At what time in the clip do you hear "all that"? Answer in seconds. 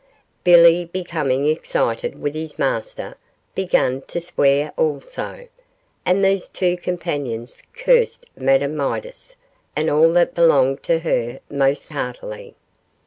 9.91-10.33